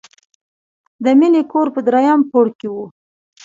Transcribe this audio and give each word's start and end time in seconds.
د 1.03 1.05
مینې 1.19 1.41
کور 1.51 1.67
په 1.75 1.79
دریم 1.87 2.21
پوړ 2.29 2.47
کې 2.59 2.67
و 2.71 2.75